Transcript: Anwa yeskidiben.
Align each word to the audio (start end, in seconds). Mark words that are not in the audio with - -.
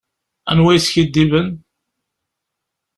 Anwa 0.51 0.71
yeskidiben. 0.73 1.49